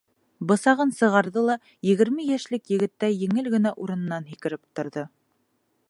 [0.51, 1.57] Бысағын сығарҙы ла
[1.89, 5.07] егерме йәшлек егеттәй еңел генә урынынан һикереп торҙо.